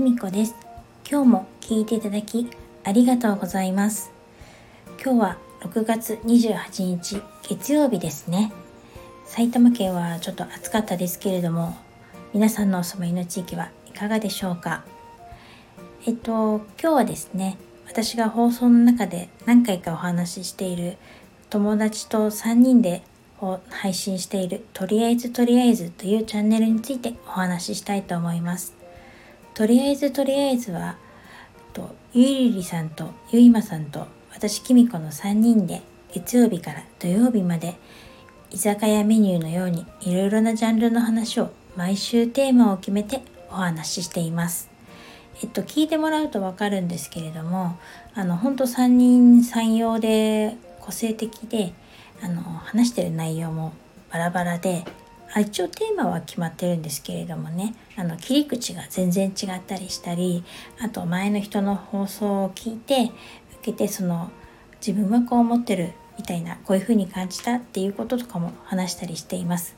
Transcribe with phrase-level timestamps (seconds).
[0.00, 0.54] きみこです。
[1.06, 2.48] 今日も聞いていただき
[2.84, 4.10] ありがとうございます。
[5.04, 8.50] 今日は6月28日月曜日ですね。
[9.26, 11.76] 埼玉県はちょっと暑かったですけれども
[12.32, 14.84] 皆さんのお住まいの地域はいかがでしょうか？
[16.06, 20.96] えっと今日はですね私が放送の中で何回かお話ししている
[21.50, 23.02] 友達と3人で
[23.42, 28.79] を配信しているとりあえずとりあえずというチャンネルについてお話ししたいと思います。
[29.54, 30.96] とりあえずとりあえずは
[31.72, 35.82] とゆいりりさんとゆいまさんと私きみこの3人で
[36.12, 37.76] 月曜日から土曜日まで
[38.50, 44.68] 居酒屋メニューのようにいろいろなジャンルの話を毎週テーマを決めてお話ししています。
[45.42, 47.78] えっと、聞いてもらうとわかるんですけれども
[48.14, 51.72] あの本当3人3様で個性的で
[52.22, 53.72] あの話してる内容も
[54.12, 54.84] バラバラで
[55.38, 60.42] 一応テーマは決まってるんですけれどもねあの切り口が全然違ったりしたり
[60.80, 63.12] あと前の人の放送を聞いて
[63.60, 64.30] 受けてその
[64.84, 69.76] 自分はこう思ってるみたいなこういう風に感じたっていうこととかも話したりしています。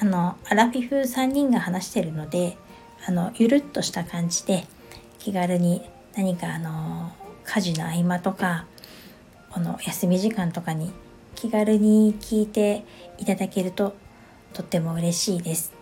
[0.00, 2.56] あのアラフィフ3人が話してるので
[3.06, 4.64] あのゆるっとした感じで
[5.18, 5.82] 気軽に
[6.16, 7.12] 何かあの
[7.44, 8.66] 家事の合間とか
[9.50, 10.92] この休み時間とかに
[11.34, 12.84] 気軽に聞いて
[13.18, 13.94] いただけると
[14.52, 15.72] とっても嬉しいです。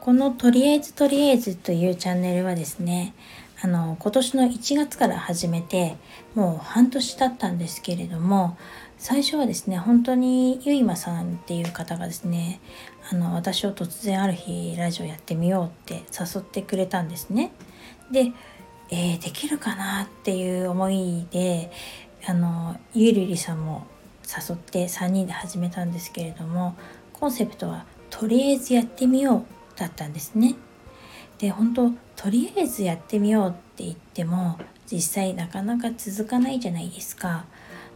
[0.00, 3.14] このとりあえずとりあえずというチャンネルはですね、
[3.60, 5.96] あの今年の1月から始めて
[6.34, 8.56] もう半年経ったんですけれども
[8.98, 12.60] 最初はですね本当にゆいまさんっていう方がですね
[13.10, 17.50] あの私を突然ある日ラジオやってみようって誘ってくれたんですね。
[18.12, 18.32] で、
[18.90, 21.70] えー、できるかなっていう思いで
[22.26, 23.86] あのゆりりさんも
[24.24, 26.76] 誘って3人で始めたんですけれども
[27.18, 29.38] コンセプトはとりあえずやってみよ
[29.76, 30.54] うだったんですね。
[31.38, 34.58] で本当とりあえずやってみようって言っても
[34.90, 37.44] 実際なかなか続かないじゃないですか。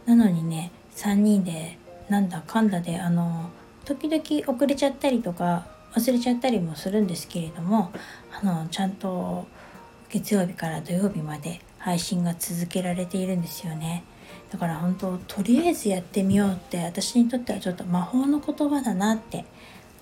[0.05, 1.77] なのにね3人で
[2.09, 3.49] なんだかんだであの
[3.85, 7.91] 時々遅れちゃったりとか忘れちゃったりもするんですけれども
[8.41, 9.45] あのちゃんと
[10.09, 14.03] 月曜日から土曜日まで配信が続けられているんですよね。
[14.53, 19.45] だから本当とりあえずやってみようって私にとってはちょっと魔法の言葉だなって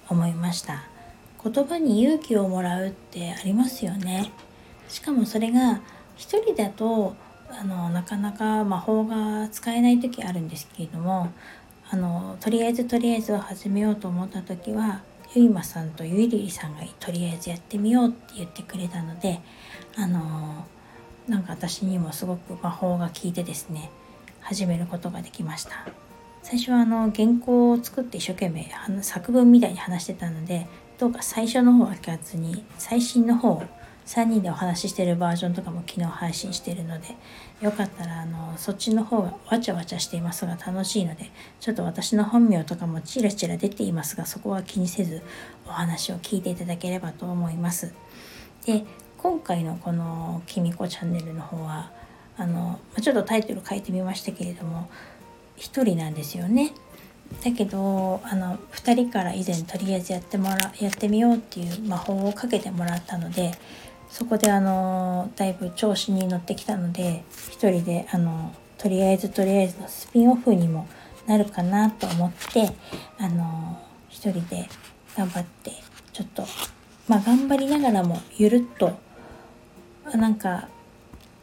[0.09, 0.84] 思いました。
[1.41, 4.29] 言葉に勇気をもらうってありますよね。
[4.90, 5.81] しかもそれが
[6.17, 7.16] 一人だと
[7.50, 11.31] あのなかなか魔法が使えない時あるんですけれども
[11.90, 15.01] あのとりあえずとりあえずを始めようと思った時は
[15.34, 19.40] ゆいまさんとゆいりりさんがとりあえずやってみようって言ってくれたので
[19.95, 20.66] あの
[21.29, 23.90] なんか私にもすごく魔法が効いてですね
[24.41, 25.85] 始めることができました
[26.44, 28.69] 最初はあの原稿を作って一生懸命
[29.02, 33.63] 作文みたいに話してたのでどうか最初の方は聞かずに最新の方を
[34.06, 37.16] 3人でお話ししてるバージョンとかも昨日配信してるので
[37.62, 45.22] よかったらあのそっちの方がわちゃわちゃしていますが楽しいのでちょっと私の本名とかもチラチラ出ていますがそこは気にせず
[45.68, 47.94] お話を聞いていただければと思います。
[48.66, 48.84] で
[49.18, 51.91] 今回のこの「きみこチャンネル」の方は
[52.41, 54.90] あのちょっとタイトル書いてみましたけれども
[55.57, 56.74] 1人なんですよね。
[57.46, 63.52] だけどあの2人から以前とりあえずやってもらやってみようっていう魔法をかけてもらったので
[64.09, 70.88] そこであのだいぶ調子に乗ってきたので1人であのとりあえずとりあえずのスピンオフにも
[71.28, 72.72] なるかなと思って
[73.19, 73.79] あの
[74.09, 74.68] 1人で
[75.16, 75.72] 頑張って
[76.12, 76.46] ちょっと
[77.08, 79.00] まあ頑張りながらもゆるっと
[80.13, 80.68] なんか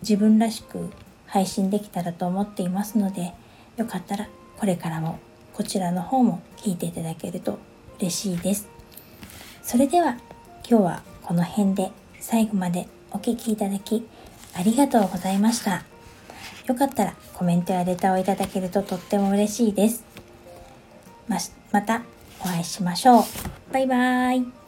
[0.03, 0.91] 自分らしく
[1.27, 3.33] 配信できたらと思っていますので
[3.77, 5.19] よかったらこれからも
[5.55, 7.59] こちらの方も聞いていただけると
[7.99, 8.69] 嬉しいです。
[9.63, 10.17] それでは
[10.69, 14.07] 今日はこの辺で最後までお聴きいただき
[14.55, 15.83] ありがとうございました。
[16.67, 20.05] よかったらコメントやレターをいただけるととっても嬉しいです。
[21.27, 21.39] ま
[21.73, 22.03] また
[22.41, 23.25] お会いしましょう。
[23.73, 24.68] バイバーイ。